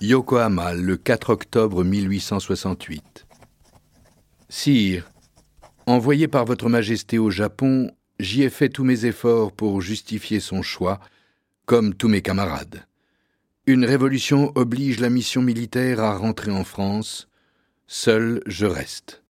Yokohama, 0.00 0.74
le 0.74 0.96
4 0.96 1.30
octobre 1.30 1.82
1868. 1.82 3.26
Sire, 4.48 5.10
envoyé 5.86 6.28
par 6.28 6.44
Votre 6.44 6.68
Majesté 6.68 7.18
au 7.18 7.30
Japon, 7.30 7.90
j'y 8.20 8.44
ai 8.44 8.50
fait 8.50 8.68
tous 8.68 8.84
mes 8.84 9.06
efforts 9.06 9.50
pour 9.50 9.80
justifier 9.80 10.38
son 10.38 10.62
choix, 10.62 11.00
comme 11.66 11.94
tous 11.94 12.06
mes 12.06 12.22
camarades. 12.22 12.86
Une 13.66 13.84
révolution 13.84 14.52
oblige 14.54 15.00
la 15.00 15.10
mission 15.10 15.42
militaire 15.42 15.98
à 15.98 16.16
rentrer 16.16 16.52
en 16.52 16.62
France. 16.62 17.28
Seul 17.88 18.40
je 18.46 18.66
reste. 18.66 19.24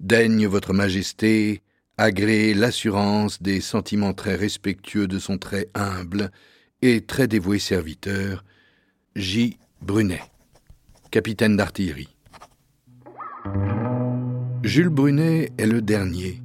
Daigne 0.00 0.46
Votre 0.46 0.74
Majesté 0.74 1.62
agréer 1.96 2.52
l'assurance 2.52 3.40
des 3.40 3.62
sentiments 3.62 4.12
très 4.12 4.34
respectueux 4.34 5.06
de 5.06 5.18
son 5.18 5.38
très 5.38 5.68
humble 5.74 6.30
et 6.82 7.00
très 7.00 7.26
dévoué 7.26 7.58
serviteur, 7.58 8.44
J. 9.14 9.58
Brunet, 9.82 10.22
capitaine 11.10 11.56
d'artillerie. 11.56 12.14
Jules 14.62 14.90
Brunet 14.90 15.50
est 15.58 15.66
le 15.66 15.82
dernier. 15.82 16.40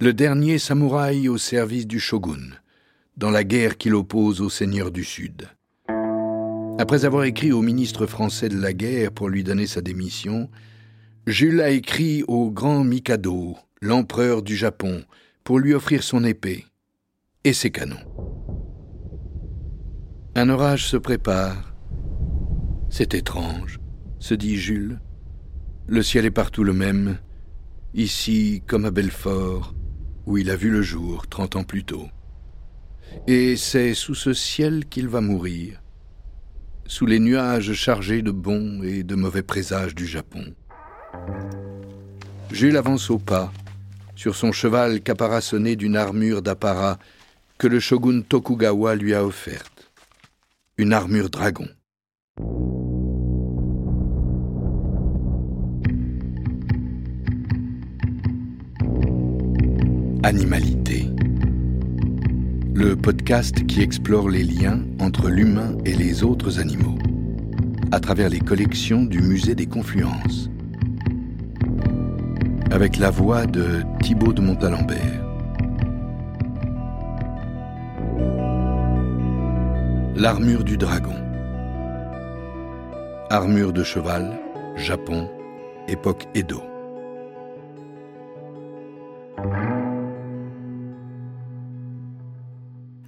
Le 0.00 0.12
dernier 0.12 0.58
samouraï 0.58 1.28
au 1.28 1.38
service 1.38 1.86
du 1.86 2.00
shogun, 2.00 2.50
dans 3.16 3.30
la 3.30 3.44
guerre 3.44 3.78
qu'il 3.78 3.94
oppose 3.94 4.40
au 4.40 4.50
seigneur 4.50 4.90
du 4.90 5.04
Sud. 5.04 5.48
Après 6.80 7.04
avoir 7.04 7.22
écrit 7.22 7.52
au 7.52 7.62
ministre 7.62 8.06
français 8.06 8.48
de 8.48 8.58
la 8.58 8.72
guerre 8.72 9.12
pour 9.12 9.28
lui 9.28 9.44
donner 9.44 9.68
sa 9.68 9.80
démission, 9.80 10.50
Jules 11.28 11.60
a 11.60 11.70
écrit 11.70 12.24
au 12.26 12.50
grand 12.50 12.82
Mikado, 12.82 13.56
l'empereur 13.80 14.42
du 14.42 14.56
Japon, 14.56 15.04
pour 15.44 15.60
lui 15.60 15.74
offrir 15.74 16.02
son 16.02 16.24
épée 16.24 16.66
et 17.44 17.52
ses 17.52 17.70
canons. 17.70 17.94
Un 20.34 20.48
orage 20.48 20.88
se 20.88 20.96
prépare 20.96 21.75
c'est 22.96 23.12
étrange, 23.12 23.78
se 24.20 24.32
dit 24.32 24.56
Jules. 24.56 24.98
Le 25.86 26.02
ciel 26.02 26.24
est 26.24 26.30
partout 26.30 26.64
le 26.64 26.72
même, 26.72 27.18
ici 27.92 28.62
comme 28.66 28.86
à 28.86 28.90
Belfort, 28.90 29.74
où 30.24 30.38
il 30.38 30.48
a 30.48 30.56
vu 30.56 30.70
le 30.70 30.80
jour 30.80 31.26
trente 31.26 31.56
ans 31.56 31.62
plus 31.62 31.84
tôt. 31.84 32.08
Et 33.26 33.56
c'est 33.56 33.92
sous 33.92 34.14
ce 34.14 34.32
ciel 34.32 34.86
qu'il 34.86 35.08
va 35.08 35.20
mourir, 35.20 35.82
sous 36.86 37.04
les 37.04 37.18
nuages 37.18 37.74
chargés 37.74 38.22
de 38.22 38.30
bons 38.30 38.82
et 38.82 39.02
de 39.02 39.14
mauvais 39.14 39.42
présages 39.42 39.94
du 39.94 40.06
Japon. 40.06 40.54
Jules 42.50 42.78
avance 42.78 43.10
au 43.10 43.18
pas, 43.18 43.52
sur 44.14 44.34
son 44.34 44.52
cheval 44.52 45.02
caparaçonné 45.02 45.76
d'une 45.76 45.96
armure 45.96 46.40
d'apparat 46.40 46.98
que 47.58 47.66
le 47.66 47.78
shogun 47.78 48.22
Tokugawa 48.22 48.94
lui 48.94 49.12
a 49.12 49.22
offerte. 49.22 49.92
Une 50.78 50.94
armure 50.94 51.28
dragon. 51.28 51.68
Animalité. 60.26 61.08
Le 62.74 62.96
podcast 62.96 63.64
qui 63.64 63.80
explore 63.80 64.28
les 64.28 64.42
liens 64.42 64.80
entre 64.98 65.28
l'humain 65.28 65.78
et 65.84 65.94
les 65.94 66.24
autres 66.24 66.58
animaux, 66.58 66.98
à 67.92 68.00
travers 68.00 68.28
les 68.28 68.40
collections 68.40 69.04
du 69.04 69.22
Musée 69.22 69.54
des 69.54 69.66
Confluences. 69.66 70.50
Avec 72.72 72.96
la 72.96 73.10
voix 73.10 73.46
de 73.46 73.84
Thibaut 74.02 74.32
de 74.32 74.40
Montalembert. 74.40 75.24
L'armure 80.16 80.64
du 80.64 80.76
dragon. 80.76 81.14
Armure 83.30 83.72
de 83.72 83.84
cheval, 83.84 84.36
Japon, 84.74 85.30
époque 85.86 86.26
Edo. 86.34 86.64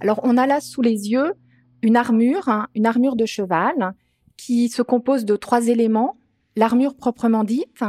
Alors 0.01 0.19
on 0.23 0.37
a 0.37 0.47
là 0.47 0.61
sous 0.61 0.81
les 0.81 1.11
yeux 1.11 1.33
une 1.81 1.95
armure, 1.95 2.47
hein, 2.49 2.67
une 2.75 2.85
armure 2.85 3.15
de 3.15 3.25
cheval 3.25 3.93
qui 4.37 4.69
se 4.69 4.81
compose 4.81 5.25
de 5.25 5.35
trois 5.35 5.67
éléments. 5.67 6.17
L'armure 6.55 6.95
proprement 6.95 7.43
dite, 7.43 7.83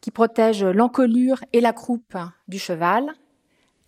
qui 0.00 0.10
protège 0.10 0.64
l'encolure 0.64 1.44
et 1.52 1.60
la 1.60 1.72
croupe 1.72 2.16
du 2.48 2.58
cheval, 2.58 3.12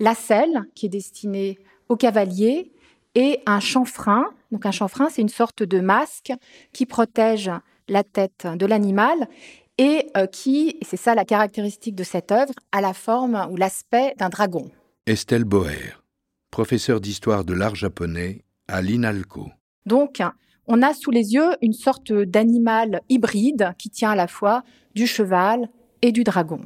la 0.01 0.15
selle, 0.15 0.65
qui 0.75 0.87
est 0.87 0.91
destinée 0.91 1.59
au 1.89 1.97
cavalier, 1.97 2.73
et 3.15 3.41
un 3.47 3.61
chanfrein. 3.61 4.27
Donc 4.51 4.67
un 4.67 4.71
chanfrein, 4.71 5.09
c'est 5.11 5.23
une 5.23 5.29
sorte 5.29 5.63
de 5.63 5.81
masque 5.81 6.33
qui 6.73 6.87
protège 6.87 7.51
la 7.89 8.03
tête 8.03 8.47
de 8.47 8.67
l'animal 8.67 9.29
et 9.79 10.07
euh, 10.17 10.27
qui, 10.27 10.79
c'est 10.83 10.97
ça 10.97 11.15
la 11.15 11.25
caractéristique 11.25 11.95
de 11.95 12.05
cette 12.05 12.33
œuvre, 12.33 12.53
a 12.73 12.81
la 12.81 12.93
forme 12.93 13.47
ou 13.51 13.57
l'aspect 13.57 14.15
d'un 14.19 14.29
dragon. 14.29 14.71
Estelle 15.07 15.45
Boer 15.45 16.02
professeur 16.53 17.01
d'histoire 17.01 17.45
de 17.45 17.55
l'art 17.55 17.75
japonais 17.75 18.45
à 18.69 18.81
l'INALCO. 18.83 19.51
Donc, 19.87 20.23
on 20.69 20.83
a 20.83 20.95
sous 20.95 21.11
les 21.11 21.33
yeux 21.33 21.51
une 21.63 21.73
sorte 21.73 22.13
d'animal 22.13 23.01
hybride 23.09 23.73
qui 23.79 23.91
tient 23.91 24.11
à 24.11 24.15
la 24.15 24.29
fois 24.29 24.63
du 24.95 25.09
cheval 25.09 25.69
et 26.03 26.13
du 26.13 26.23
dragon. 26.23 26.61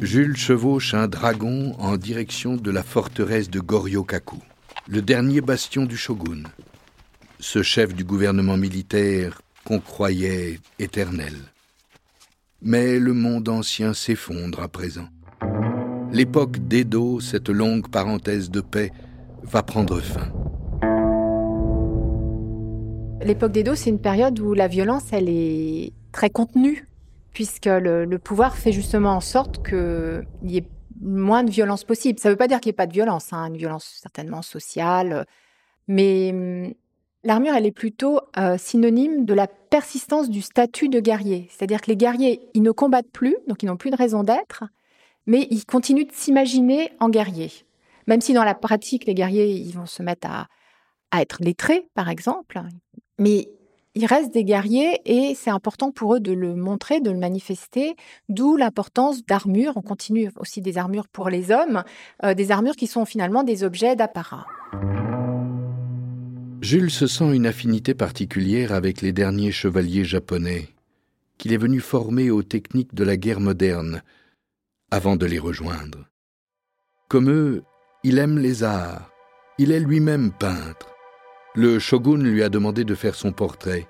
Jules 0.00 0.36
chevauche 0.36 0.94
un 0.94 1.08
dragon 1.08 1.74
en 1.78 1.96
direction 1.96 2.56
de 2.56 2.70
la 2.70 2.82
forteresse 2.82 3.50
de 3.50 3.60
Goryokaku, 3.60 4.38
le 4.86 5.02
dernier 5.02 5.40
bastion 5.40 5.84
du 5.84 5.96
shogun, 5.96 6.44
ce 7.40 7.62
chef 7.62 7.94
du 7.94 8.04
gouvernement 8.04 8.56
militaire 8.56 9.42
qu'on 9.64 9.80
croyait 9.80 10.60
éternel. 10.78 11.34
Mais 12.62 12.98
le 12.98 13.12
monde 13.12 13.48
ancien 13.48 13.92
s'effondre 13.92 14.60
à 14.60 14.68
présent 14.68 15.08
l'époque 16.14 16.60
d'Edo, 16.60 17.18
cette 17.18 17.48
longue 17.48 17.88
parenthèse 17.88 18.48
de 18.48 18.60
paix, 18.60 18.92
va 19.42 19.64
prendre 19.64 20.00
fin. 20.00 20.32
L'époque 23.20 23.50
d'Edo, 23.50 23.74
c'est 23.74 23.90
une 23.90 24.00
période 24.00 24.38
où 24.38 24.54
la 24.54 24.68
violence, 24.68 25.12
elle 25.12 25.28
est 25.28 25.92
très 26.12 26.30
contenue, 26.30 26.88
puisque 27.32 27.66
le, 27.66 28.06
pouvoir 28.18 28.56
fait 28.56 28.70
justement 28.70 29.16
en 29.16 29.20
sorte 29.20 29.66
qu'il 29.66 30.24
y 30.44 30.58
ait 30.58 30.68
moins 31.00 31.42
de 31.42 31.50
violence 31.50 31.82
possible. 31.82 32.20
Ça 32.20 32.28
ne 32.28 32.34
veut 32.34 32.38
pas 32.38 32.46
dire 32.46 32.60
qu'il 32.60 32.70
n'y 32.70 32.74
ait 32.74 32.76
pas 32.76 32.86
de 32.86 32.92
violence, 32.92 33.32
hein, 33.32 33.46
une 33.46 33.56
violence 33.56 33.98
certainement 34.00 34.42
sociale, 34.42 35.26
mais 35.88 36.30
hum, 36.32 36.74
l'armure, 37.24 37.54
elle 37.54 37.66
est 37.66 37.72
plutôt 37.72 38.20
euh, 38.38 38.56
synonyme 38.56 39.24
de 39.24 39.34
la 39.34 39.48
persistance 39.48 40.30
du 40.30 40.42
statut 40.42 40.88
de 40.88 41.00
guerrier. 41.00 41.48
C'est-à-dire 41.50 41.80
que 41.80 41.90
les 41.90 41.96
guerriers, 41.96 42.40
ils 42.54 42.62
ne 42.62 42.70
combattent 42.70 43.10
plus, 43.10 43.36
donc 43.48 43.64
ils 43.64 43.66
n'ont 43.66 43.76
plus 43.76 43.90
de 43.90 43.96
raison 43.96 44.22
d'être, 44.22 44.62
mais 45.26 45.46
ils 45.50 45.64
continuent 45.64 46.06
de 46.06 46.12
s'imaginer 46.12 46.90
en 47.00 47.08
guerriers. 47.08 47.52
Même 48.06 48.20
si 48.20 48.32
dans 48.32 48.44
la 48.44 48.54
pratique, 48.54 49.06
les 49.06 49.14
guerriers, 49.14 49.50
ils 49.50 49.72
vont 49.72 49.86
se 49.86 50.02
mettre 50.02 50.28
à, 50.28 50.48
être 51.20 51.42
lettrés, 51.42 51.86
par 51.94 52.08
exemple, 52.08 52.60
mais 53.20 53.48
ils 53.94 54.06
restent 54.06 54.34
des 54.34 54.42
guerriers 54.42 55.00
et 55.04 55.36
c'est 55.36 55.50
important 55.50 55.92
pour 55.92 56.16
eux 56.16 56.20
de 56.20 56.32
le 56.32 56.56
montrer, 56.56 57.00
de 57.00 57.12
le 57.12 57.18
manifester, 57.18 57.94
d'où 58.28 58.56
l'importance 58.56 59.24
d'armures. 59.24 59.74
On 59.76 59.82
continue 59.82 60.32
aussi 60.36 60.60
des 60.60 60.76
armures 60.76 61.06
pour 61.06 61.28
les 61.28 61.52
hommes, 61.52 61.84
euh, 62.24 62.34
des 62.34 62.50
armures 62.50 62.74
qui 62.74 62.88
sont 62.88 63.04
finalement 63.04 63.44
des 63.44 63.62
objets 63.62 63.94
d'apparat. 63.94 64.46
Jules 66.60 66.90
se 66.90 67.06
sent 67.06 67.32
une 67.32 67.46
affinité 67.46 67.94
particulière 67.94 68.72
avec 68.72 69.00
les 69.00 69.12
derniers 69.12 69.52
chevaliers 69.52 70.04
japonais, 70.04 70.68
qu'il 71.38 71.52
est 71.52 71.58
venu 71.58 71.78
former 71.78 72.30
aux 72.30 72.42
techniques 72.42 72.94
de 72.94 73.04
la 73.04 73.16
guerre 73.16 73.38
moderne, 73.38 74.02
avant 74.94 75.16
de 75.16 75.26
les 75.26 75.40
rejoindre. 75.40 76.06
Comme 77.08 77.28
eux, 77.28 77.64
il 78.04 78.20
aime 78.20 78.38
les 78.38 78.62
arts, 78.62 79.10
il 79.58 79.72
est 79.72 79.80
lui-même 79.80 80.30
peintre. 80.30 80.86
Le 81.56 81.80
shogun 81.80 82.18
lui 82.18 82.44
a 82.44 82.48
demandé 82.48 82.84
de 82.84 82.94
faire 82.94 83.16
son 83.16 83.32
portrait, 83.32 83.88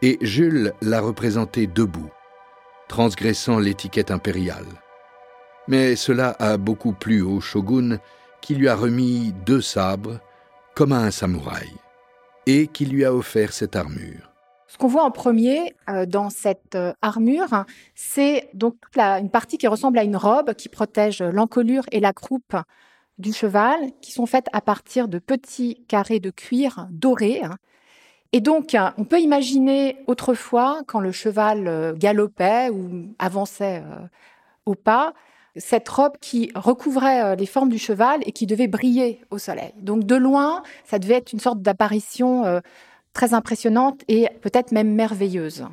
et 0.00 0.16
Jules 0.20 0.74
l'a 0.80 1.00
représenté 1.00 1.66
debout, 1.66 2.12
transgressant 2.86 3.58
l'étiquette 3.58 4.12
impériale. 4.12 4.68
Mais 5.66 5.96
cela 5.96 6.36
a 6.38 6.56
beaucoup 6.56 6.92
plu 6.92 7.20
au 7.20 7.40
shogun, 7.40 7.98
qui 8.40 8.54
lui 8.54 8.68
a 8.68 8.76
remis 8.76 9.34
deux 9.44 9.60
sabres, 9.60 10.20
comme 10.76 10.92
à 10.92 11.00
un 11.00 11.10
samouraï, 11.10 11.72
et 12.46 12.68
qui 12.68 12.86
lui 12.86 13.04
a 13.04 13.12
offert 13.12 13.52
cette 13.52 13.74
armure. 13.74 14.27
Ce 14.68 14.76
qu'on 14.76 14.86
voit 14.86 15.02
en 15.02 15.10
premier 15.10 15.74
euh, 15.88 16.04
dans 16.04 16.28
cette 16.28 16.74
euh, 16.74 16.92
armure, 17.00 17.64
c'est 17.94 18.50
donc 18.52 18.76
une 18.96 19.30
partie 19.30 19.56
qui 19.56 19.66
ressemble 19.66 19.98
à 19.98 20.04
une 20.04 20.16
robe 20.16 20.52
qui 20.52 20.68
protège 20.68 21.22
l'encolure 21.22 21.84
et 21.90 22.00
la 22.00 22.12
croupe 22.12 22.54
du 23.16 23.32
cheval, 23.32 23.78
qui 24.02 24.12
sont 24.12 24.26
faites 24.26 24.48
à 24.52 24.60
partir 24.60 25.08
de 25.08 25.18
petits 25.18 25.82
carrés 25.88 26.20
de 26.20 26.30
cuir 26.30 26.86
dorés. 26.90 27.40
Et 28.32 28.40
donc, 28.40 28.76
on 28.98 29.04
peut 29.04 29.20
imaginer 29.20 29.96
autrefois, 30.06 30.82
quand 30.86 31.00
le 31.00 31.12
cheval 31.12 31.66
euh, 31.66 31.94
galopait 31.94 32.68
ou 32.68 33.06
avançait 33.18 33.82
au 34.66 34.74
pas, 34.74 35.14
cette 35.56 35.88
robe 35.88 36.18
qui 36.20 36.52
recouvrait 36.54 37.34
les 37.34 37.46
formes 37.46 37.70
du 37.70 37.78
cheval 37.78 38.20
et 38.26 38.32
qui 38.32 38.46
devait 38.46 38.68
briller 38.68 39.22
au 39.30 39.38
soleil. 39.38 39.72
Donc, 39.78 40.04
de 40.04 40.14
loin, 40.14 40.62
ça 40.84 40.98
devait 40.98 41.14
être 41.14 41.32
une 41.32 41.40
sorte 41.40 41.62
d'apparition 41.62 42.60
très 43.18 43.34
impressionnante 43.34 44.04
et 44.06 44.28
peut-être 44.42 44.70
même 44.70 44.94
merveilleuse. 44.94 45.66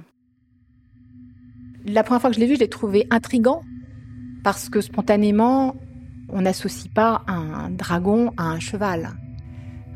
La 1.85 2.01
première 2.01 2.19
fois 2.19 2.31
que 2.31 2.35
je 2.35 2.39
l'ai 2.39 2.47
vu, 2.47 2.55
je 2.55 2.61
l'ai 2.61 2.69
trouvé 2.69 3.05
intrigant 3.11 3.61
parce 4.43 4.67
que 4.67 4.81
spontanément, 4.81 5.75
on 6.29 6.41
n'associe 6.41 6.91
pas 6.91 7.21
un 7.27 7.69
dragon 7.69 8.33
à 8.37 8.45
un 8.45 8.59
cheval. 8.59 9.11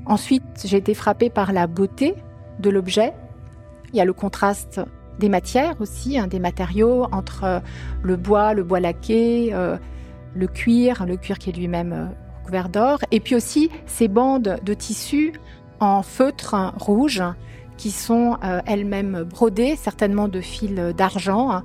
Ensuite, 0.05 0.43
j'ai 0.63 0.77
été 0.77 0.93
frappée 0.93 1.31
par 1.31 1.51
la 1.51 1.65
beauté 1.65 2.13
de 2.59 2.69
l'objet. 2.69 3.15
Il 3.93 3.97
y 3.97 3.99
a 3.99 4.05
le 4.05 4.13
contraste 4.13 4.79
des 5.17 5.27
matières 5.27 5.81
aussi, 5.81 6.19
hein, 6.19 6.27
des 6.27 6.39
matériaux 6.39 7.07
entre 7.11 7.63
le 8.03 8.15
bois, 8.15 8.53
le 8.53 8.63
bois 8.63 8.79
laqué, 8.79 9.55
euh, 9.55 9.75
le 10.35 10.45
cuir, 10.45 11.03
le 11.07 11.17
cuir 11.17 11.39
qui 11.39 11.49
est 11.49 11.53
lui-même 11.53 11.93
euh, 11.93 12.05
couvert 12.45 12.69
d'or, 12.69 12.99
et 13.09 13.19
puis 13.19 13.33
aussi 13.33 13.71
ces 13.87 14.07
bandes 14.07 14.59
de 14.63 14.73
tissu 14.75 15.33
en 15.79 16.03
feutre 16.03 16.55
rouge 16.77 17.23
qui 17.77 17.91
sont 17.91 18.37
elles-mêmes 18.65 19.23
brodées, 19.23 19.75
certainement 19.75 20.27
de 20.27 20.41
fils 20.41 20.75
d'argent. 20.95 21.63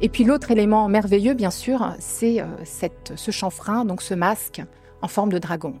Et 0.00 0.08
puis 0.08 0.24
l'autre 0.24 0.50
élément 0.50 0.88
merveilleux, 0.88 1.34
bien 1.34 1.50
sûr, 1.50 1.94
c'est 1.98 2.44
ce 2.64 3.30
chanfrein, 3.30 3.84
donc 3.84 4.02
ce 4.02 4.14
masque 4.14 4.62
en 5.02 5.08
forme 5.08 5.32
de 5.32 5.38
dragon. 5.38 5.74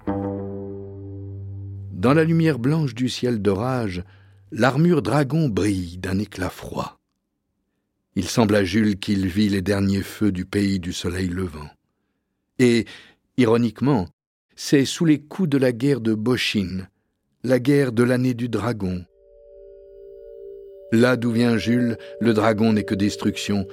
Dans 1.92 2.14
la 2.14 2.24
lumière 2.24 2.58
blanche 2.58 2.94
du 2.94 3.08
ciel 3.08 3.40
d'orage, 3.40 4.02
l'armure 4.50 5.02
dragon 5.02 5.48
brille 5.48 5.98
d'un 5.98 6.18
éclat 6.18 6.50
froid. 6.50 6.98
Il 8.14 8.24
semble 8.28 8.54
à 8.54 8.64
Jules 8.64 8.98
qu'il 8.98 9.26
vit 9.26 9.48
les 9.48 9.62
derniers 9.62 10.02
feux 10.02 10.32
du 10.32 10.46
pays 10.46 10.80
du 10.80 10.92
soleil 10.92 11.28
levant. 11.28 11.68
Et, 12.58 12.86
ironiquement, 13.36 14.06
c'est 14.54 14.84
sous 14.84 15.04
les 15.04 15.20
coups 15.20 15.48
de 15.48 15.58
la 15.58 15.72
guerre 15.72 16.00
de 16.00 16.14
Bochine, 16.14 16.88
la 17.46 17.60
guerre 17.60 17.92
de 17.92 18.02
l'année 18.02 18.34
du 18.34 18.48
dragon. 18.48 19.02
Là 20.90 21.16
d'où 21.16 21.30
vient 21.30 21.56
Jules, 21.56 21.96
le 22.20 22.34
dragon 22.34 22.72
n'est 22.72 22.82
que 22.82 22.96
destruction, 22.96 23.66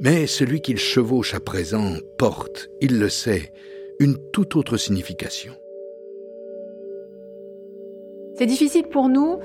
mais 0.00 0.28
celui 0.28 0.60
qu'il 0.60 0.78
chevauche 0.78 1.34
à 1.34 1.40
présent 1.40 1.94
porte, 2.18 2.70
il 2.80 3.00
le 3.00 3.08
sait, 3.08 3.52
une 3.98 4.16
toute 4.32 4.54
autre 4.54 4.76
signification. 4.76 5.52
C'est 8.36 8.46
difficile 8.46 8.86
pour 8.88 9.08
nous, 9.08 9.40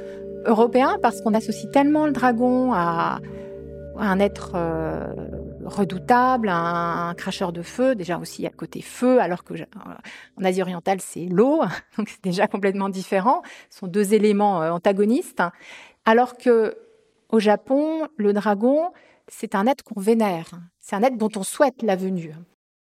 Européens, 0.46 1.00
parce 1.02 1.22
qu'on 1.22 1.34
associe 1.34 1.72
tellement 1.72 2.06
le 2.06 2.14
dragon 2.14 2.72
à, 2.72 3.20
un 3.98 4.20
être 4.20 4.52
euh, 4.56 5.08
redoutable, 5.66 6.50
un, 6.50 7.14
cracheur 7.16 7.52
de 7.52 7.62
feu. 7.62 7.96
Déjà 7.96 8.18
aussi, 8.18 8.42
il 8.42 8.46
y 8.46 8.48
a 8.48 8.52
le 8.52 8.56
côté 8.56 8.82
feu, 8.82 9.20
alors 9.20 9.44
que 9.44 9.54
en 10.38 10.44
Asie 10.44 10.62
orientale, 10.62 11.02
c'est 11.02 11.26
l'eau, 11.26 11.62
donc 11.98 12.10
c'est 12.10 12.24
déjà 12.24 12.48
complètement 12.48 12.90
différent. 12.90 13.42
Ce 13.70 13.80
sont 13.80 13.88
deux 13.88 14.14
éléments 14.14 14.62
euh, 14.62 14.72
antagonistes. 14.72 15.44
Alors 16.06 16.38
que 16.38 16.78
au 17.30 17.40
Japon, 17.40 18.08
le 18.18 18.34
dragon, 18.34 18.92
c'est 19.28 19.56
un 19.56 19.66
être 19.66 19.84
qu'on 19.84 20.00
vénère. 20.00 20.52
C'est 20.80 20.96
un 20.96 21.04
être 21.04 21.18
dont 21.18 21.32
on 21.36 21.44
souhaite 21.44 21.82
la 21.82 21.96
venue. 21.96 22.34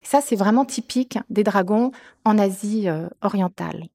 Ça, 0.01 0.21
c'est 0.21 0.35
vraiment 0.35 0.65
typique 0.65 1.17
des 1.29 1.43
dragons 1.43 1.91
en 2.25 2.37
Asie 2.37 2.89
euh, 2.89 3.07
orientale. 3.21 3.85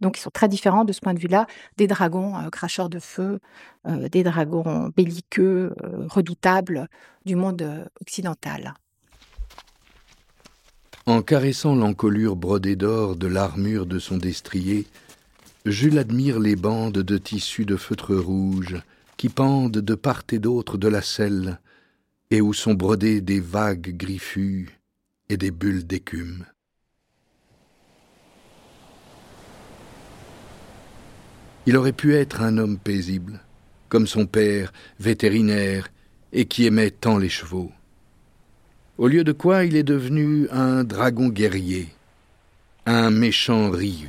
Donc 0.00 0.18
ils 0.18 0.20
sont 0.20 0.30
très 0.30 0.48
différents 0.48 0.84
de 0.84 0.92
ce 0.92 1.00
point 1.00 1.14
de 1.14 1.18
vue-là 1.18 1.46
des 1.76 1.86
dragons 1.86 2.36
euh, 2.36 2.50
cracheurs 2.50 2.88
de 2.88 2.98
feu, 2.98 3.40
euh, 3.86 4.08
des 4.08 4.22
dragons 4.22 4.90
belliqueux, 4.96 5.74
euh, 5.82 6.06
redoutables 6.08 6.88
du 7.24 7.34
monde 7.34 7.88
occidental. 8.00 8.74
En 11.06 11.22
caressant 11.22 11.74
l'encolure 11.74 12.36
brodée 12.36 12.76
d'or 12.76 13.16
de 13.16 13.26
l'armure 13.26 13.86
de 13.86 13.98
son 13.98 14.18
destrier, 14.18 14.86
Jules 15.64 15.98
admire 15.98 16.38
les 16.38 16.54
bandes 16.54 16.98
de 16.98 17.18
tissu 17.18 17.64
de 17.64 17.76
feutre 17.76 18.14
rouge 18.14 18.76
qui 19.16 19.28
pendent 19.28 19.72
de 19.72 19.94
part 19.94 20.22
et 20.32 20.38
d'autre 20.38 20.78
de 20.78 20.88
la 20.88 21.02
selle 21.02 21.60
et 22.30 22.40
où 22.40 22.52
sont 22.52 22.74
brodées 22.74 23.20
des 23.20 23.40
vagues 23.40 23.96
griffues 23.96 24.78
et 25.28 25.36
des 25.36 25.50
bulles 25.50 25.86
d'écume. 25.86 26.46
Il 31.68 31.76
aurait 31.76 31.92
pu 31.92 32.14
être 32.14 32.40
un 32.40 32.56
homme 32.56 32.78
paisible, 32.78 33.40
comme 33.90 34.06
son 34.06 34.24
père, 34.24 34.72
vétérinaire, 35.00 35.88
et 36.32 36.46
qui 36.46 36.64
aimait 36.64 36.90
tant 36.90 37.18
les 37.18 37.28
chevaux. 37.28 37.70
Au 38.96 39.06
lieu 39.06 39.22
de 39.22 39.32
quoi 39.32 39.66
il 39.66 39.76
est 39.76 39.82
devenu 39.82 40.48
un 40.48 40.82
dragon 40.82 41.28
guerrier, 41.28 41.90
un 42.86 43.10
méchant 43.10 43.68
riu. 43.68 44.08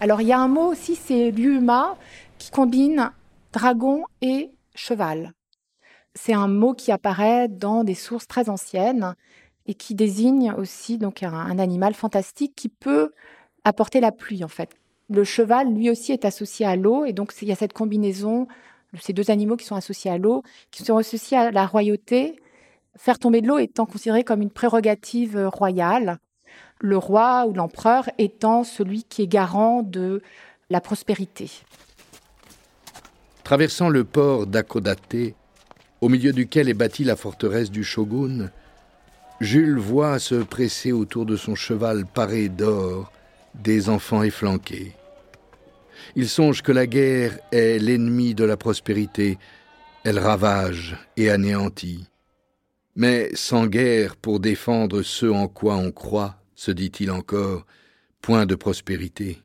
Alors 0.00 0.20
il 0.20 0.26
y 0.26 0.32
a 0.34 0.38
un 0.38 0.46
mot 0.46 0.72
aussi, 0.72 0.94
c'est 0.94 1.30
l'uma, 1.30 1.96
qui 2.36 2.50
combine 2.50 3.10
dragon 3.54 4.04
et 4.20 4.50
cheval. 4.74 5.32
C'est 6.14 6.34
un 6.34 6.48
mot 6.48 6.74
qui 6.74 6.92
apparaît 6.92 7.48
dans 7.48 7.82
des 7.82 7.94
sources 7.94 8.28
très 8.28 8.50
anciennes 8.50 9.14
et 9.64 9.72
qui 9.72 9.94
désigne 9.94 10.52
aussi 10.52 10.98
donc 10.98 11.22
un 11.22 11.58
animal 11.58 11.94
fantastique 11.94 12.52
qui 12.54 12.68
peut 12.68 13.12
apporter 13.64 14.00
la 14.00 14.12
pluie 14.12 14.44
en 14.44 14.48
fait, 14.48 14.76
le 15.08 15.24
cheval, 15.24 15.72
lui 15.72 15.90
aussi, 15.90 16.12
est 16.12 16.24
associé 16.24 16.66
à 16.66 16.76
l'eau, 16.76 17.04
et 17.04 17.12
donc 17.12 17.32
il 17.40 17.48
y 17.48 17.52
a 17.52 17.56
cette 17.56 17.72
combinaison, 17.72 18.48
ces 19.00 19.12
deux 19.12 19.30
animaux 19.30 19.56
qui 19.56 19.66
sont 19.66 19.76
associés 19.76 20.10
à 20.10 20.18
l'eau, 20.18 20.42
qui 20.70 20.82
sont 20.82 20.96
associés 20.96 21.36
à 21.36 21.50
la 21.50 21.66
royauté. 21.66 22.36
Faire 22.96 23.18
tomber 23.18 23.40
de 23.40 23.46
l'eau 23.46 23.58
étant 23.58 23.86
considéré 23.86 24.24
comme 24.24 24.42
une 24.42 24.50
prérogative 24.50 25.50
royale, 25.52 26.18
le 26.80 26.96
roi 26.96 27.46
ou 27.46 27.52
l'empereur 27.52 28.08
étant 28.18 28.64
celui 28.64 29.04
qui 29.04 29.22
est 29.22 29.26
garant 29.26 29.82
de 29.82 30.22
la 30.70 30.80
prospérité. 30.80 31.50
Traversant 33.44 33.88
le 33.88 34.02
port 34.02 34.46
d'Akodate, 34.46 35.34
au 36.00 36.08
milieu 36.08 36.32
duquel 36.32 36.68
est 36.68 36.74
bâtie 36.74 37.04
la 37.04 37.16
forteresse 37.16 37.70
du 37.70 37.84
shogun, 37.84 38.50
Jules 39.40 39.78
voit 39.78 40.18
se 40.18 40.36
presser 40.36 40.92
autour 40.92 41.26
de 41.26 41.36
son 41.36 41.54
cheval 41.54 42.06
paré 42.06 42.48
d'or 42.48 43.12
des 43.62 43.88
enfants 43.88 44.22
efflanqués. 44.22 44.92
Il 46.14 46.28
songe 46.28 46.62
que 46.62 46.72
la 46.72 46.86
guerre 46.86 47.38
est 47.52 47.78
l'ennemi 47.78 48.34
de 48.34 48.44
la 48.44 48.56
prospérité, 48.56 49.38
elle 50.04 50.18
ravage 50.18 50.96
et 51.16 51.30
anéantit. 51.30 52.06
Mais 52.94 53.30
sans 53.34 53.66
guerre 53.66 54.16
pour 54.16 54.40
défendre 54.40 55.02
ce 55.02 55.26
en 55.26 55.48
quoi 55.48 55.76
on 55.76 55.90
croit, 55.90 56.36
se 56.54 56.70
dit-il 56.70 57.10
encore, 57.10 57.66
point 58.22 58.46
de 58.46 58.54
prospérité. 58.54 59.42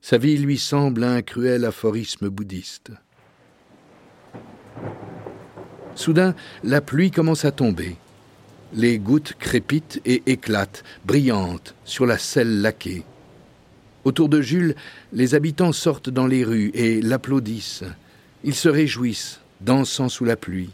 Sa 0.00 0.18
vie 0.18 0.36
lui 0.36 0.58
semble 0.58 1.04
un 1.04 1.22
cruel 1.22 1.64
aphorisme 1.64 2.28
bouddhiste. 2.28 2.92
Soudain, 5.94 6.34
la 6.62 6.80
pluie 6.80 7.10
commence 7.10 7.44
à 7.44 7.52
tomber. 7.52 7.96
Les 8.76 8.98
gouttes 8.98 9.34
crépitent 9.38 10.02
et 10.04 10.22
éclatent, 10.26 10.84
brillantes, 11.06 11.74
sur 11.86 12.04
la 12.04 12.18
selle 12.18 12.60
laquée. 12.60 13.04
Autour 14.04 14.28
de 14.28 14.42
Jules, 14.42 14.76
les 15.14 15.34
habitants 15.34 15.72
sortent 15.72 16.10
dans 16.10 16.26
les 16.26 16.44
rues 16.44 16.70
et 16.74 17.00
l'applaudissent. 17.00 17.84
Ils 18.44 18.54
se 18.54 18.68
réjouissent, 18.68 19.40
dansant 19.62 20.10
sous 20.10 20.26
la 20.26 20.36
pluie. 20.36 20.70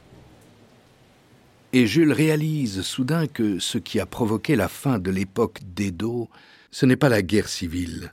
Et 1.73 1.87
Jules 1.87 2.13
réalise 2.13 2.83
soudain 2.83 3.29
que 3.29 3.61
ce 3.61 3.79
qui 3.79 4.01
a 4.01 4.05
provoqué 4.05 4.57
la 4.57 4.69
fin 4.69 4.99
de 4.99 5.13
l'époque 5.13 5.61
d'Edo, 5.65 6.29
ce 6.73 6.87
n'est 6.87 6.97
pas 6.97 7.09
la 7.09 7.23
guerre 7.23 7.49
civile, 7.49 8.13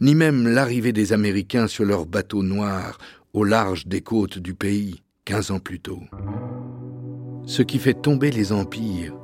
ni 0.00 0.14
même 0.14 0.48
l'arrivée 0.48 0.92
des 0.94 1.12
Américains 1.12 1.66
sur 1.66 1.84
leurs 1.84 2.06
bateaux 2.06 2.42
noirs 2.42 2.96
au 3.34 3.44
large 3.44 3.86
des 3.86 4.00
côtes 4.00 4.38
du 4.38 4.54
pays, 4.54 5.02
quinze 5.26 5.50
ans 5.50 5.60
plus 5.60 5.78
tôt. 5.78 6.00
Ce 7.44 7.60
qui 7.60 7.78
fait 7.78 7.94
tomber 7.94 8.30
les 8.30 8.50
empires, 8.50 9.14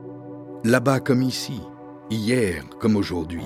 là-bas 0.64 1.00
comme 1.00 1.22
ici, 1.22 1.60
hier 2.10 2.64
comme 2.78 2.96
aujourd'hui, 2.96 3.44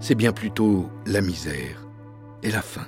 c'est 0.00 0.14
bien 0.14 0.32
plutôt 0.32 0.86
la 1.06 1.20
misère 1.20 1.86
et 2.42 2.50
la 2.50 2.62
faim. 2.62 2.86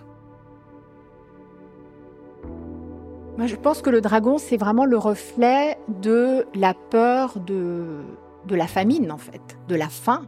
Moi, 3.36 3.46
je 3.46 3.56
pense 3.56 3.82
que 3.82 3.90
le 3.90 4.00
dragon, 4.00 4.38
c'est 4.38 4.56
vraiment 4.56 4.86
le 4.86 4.96
reflet 4.96 5.76
de 5.88 6.46
la 6.54 6.72
peur 6.72 7.38
de, 7.40 8.02
de 8.46 8.54
la 8.54 8.66
famine, 8.66 9.12
en 9.12 9.18
fait, 9.18 9.58
de 9.68 9.74
la 9.74 9.88
faim. 9.88 10.26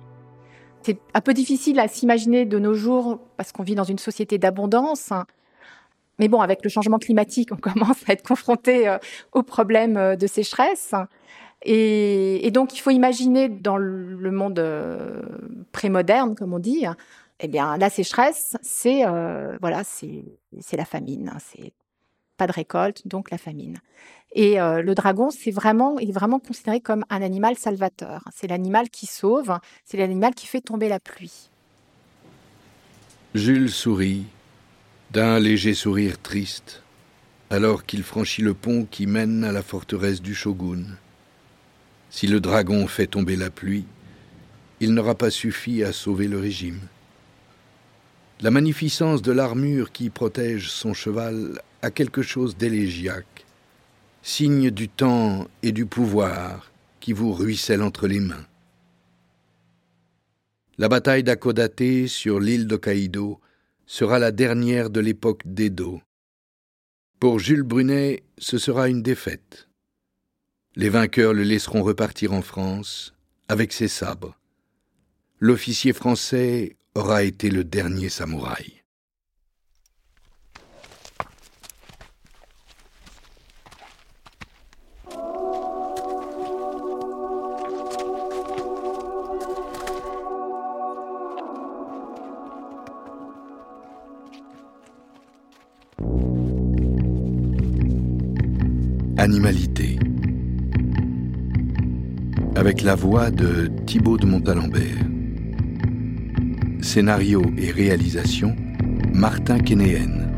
C'est 0.82 1.00
un 1.14 1.20
peu 1.20 1.32
difficile 1.32 1.80
à 1.80 1.88
s'imaginer 1.88 2.44
de 2.44 2.58
nos 2.58 2.74
jours 2.74 3.18
parce 3.36 3.52
qu'on 3.52 3.62
vit 3.62 3.74
dans 3.74 3.84
une 3.84 3.98
société 3.98 4.38
d'abondance. 4.38 5.12
Mais 6.18 6.28
bon, 6.28 6.40
avec 6.40 6.62
le 6.64 6.68
changement 6.68 6.98
climatique, 6.98 7.48
on 7.52 7.56
commence 7.56 8.02
à 8.08 8.12
être 8.12 8.26
confronté 8.26 8.88
euh, 8.88 8.98
aux 9.32 9.42
problèmes 9.42 9.96
euh, 9.96 10.16
de 10.16 10.26
sécheresse. 10.26 10.94
Et, 11.62 12.50
donc, 12.52 12.74
il 12.76 12.80
faut 12.80 12.90
imaginer 12.90 13.48
dans 13.48 13.76
le 13.76 14.30
monde 14.30 14.58
euh, 14.58 15.22
prémoderne, 15.72 16.34
comme 16.34 16.54
on 16.54 16.58
dit, 16.58 16.84
eh 17.40 17.48
bien, 17.48 17.76
la 17.76 17.90
sécheresse, 17.90 18.56
c'est 18.62 19.04
voilà, 19.60 19.82
c'est 19.84 20.76
la 20.76 20.84
famine, 20.84 21.32
c'est 21.40 21.72
pas 22.36 22.46
de 22.46 22.52
récolte, 22.52 23.06
donc 23.06 23.30
la 23.30 23.38
famine. 23.38 23.78
Et 24.32 24.56
le 24.58 24.94
dragon, 24.94 25.30
c'est 25.30 25.50
vraiment, 25.50 25.98
il 25.98 26.10
est 26.10 26.12
vraiment 26.12 26.38
considéré 26.38 26.80
comme 26.80 27.04
un 27.10 27.22
animal 27.22 27.56
salvateur. 27.56 28.22
C'est 28.34 28.46
l'animal 28.46 28.88
qui 28.88 29.06
sauve, 29.06 29.58
c'est 29.84 29.96
l'animal 29.96 30.34
qui 30.34 30.46
fait 30.46 30.60
tomber 30.60 30.88
la 30.88 31.00
pluie. 31.00 31.50
Jules 33.34 33.70
sourit 33.70 34.24
D'un 35.10 35.38
léger 35.38 35.74
sourire 35.74 36.20
triste, 36.20 36.82
alors 37.50 37.84
qu'il 37.84 38.02
franchit 38.02 38.42
le 38.42 38.54
pont 38.54 38.86
qui 38.90 39.06
mène 39.06 39.44
à 39.44 39.52
la 39.52 39.62
forteresse 39.62 40.20
du 40.20 40.34
shogun. 40.34 40.84
Si 42.10 42.26
le 42.26 42.40
dragon 42.40 42.86
fait 42.86 43.06
tomber 43.06 43.36
la 43.36 43.50
pluie, 43.50 43.84
il 44.80 44.94
n'aura 44.94 45.14
pas 45.14 45.30
suffi 45.30 45.82
à 45.82 45.92
sauver 45.92 46.28
le 46.28 46.38
régime. 46.38 46.80
La 48.40 48.50
magnificence 48.50 49.20
de 49.22 49.32
l'armure 49.32 49.90
qui 49.90 50.10
protège 50.10 50.70
son 50.70 50.94
cheval 50.94 51.60
a 51.82 51.90
quelque 51.90 52.22
chose 52.22 52.56
d'élégiaque, 52.56 53.44
signe 54.22 54.70
du 54.70 54.88
temps 54.88 55.48
et 55.62 55.72
du 55.72 55.86
pouvoir 55.86 56.70
qui 57.00 57.12
vous 57.12 57.32
ruisselle 57.32 57.82
entre 57.82 58.06
les 58.06 58.20
mains. 58.20 58.46
La 60.76 60.88
bataille 60.88 61.24
d'Akodate 61.24 62.06
sur 62.06 62.38
l'île 62.38 62.68
d'Hokkaido 62.68 63.40
sera 63.86 64.20
la 64.20 64.30
dernière 64.30 64.90
de 64.90 65.00
l'époque 65.00 65.42
d'Edo. 65.44 66.00
Pour 67.18 67.40
Jules 67.40 67.64
Brunet, 67.64 68.22
ce 68.38 68.58
sera 68.58 68.88
une 68.88 69.02
défaite. 69.02 69.67
Les 70.78 70.90
vainqueurs 70.90 71.34
le 71.34 71.42
laisseront 71.42 71.82
repartir 71.82 72.32
en 72.32 72.40
France 72.40 73.12
avec 73.48 73.72
ses 73.72 73.88
sabres. 73.88 74.38
L'officier 75.40 75.92
français 75.92 76.76
aura 76.94 77.24
été 77.24 77.50
le 77.50 77.64
dernier 77.64 78.08
samouraï. 78.08 78.74
Animalité. 99.16 99.98
Avec 102.58 102.82
la 102.82 102.96
voix 102.96 103.30
de 103.30 103.70
Thibaut 103.86 104.18
de 104.18 104.26
Montalembert. 104.26 105.04
Scénario 106.80 107.40
et 107.56 107.70
réalisation 107.70 108.56
Martin 109.14 109.60
Kénéen. 109.60 110.32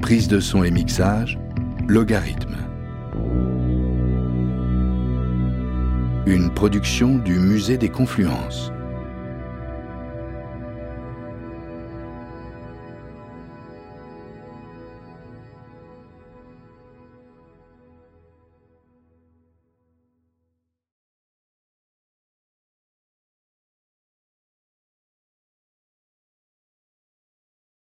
Prise 0.00 0.28
de 0.28 0.40
son 0.40 0.64
et 0.64 0.70
mixage 0.70 1.38
Logarithme. 1.86 2.56
Une 6.24 6.50
production 6.54 7.18
du 7.18 7.38
Musée 7.38 7.76
des 7.76 7.90
Confluences. 7.90 8.72